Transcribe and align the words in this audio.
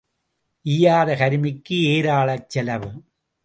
ஈயாத 0.65 1.09
கருமிக்கு 1.15 1.77
ஏராளச் 1.93 2.49
செலவு. 2.49 2.91